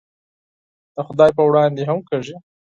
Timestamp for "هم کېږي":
1.89-2.35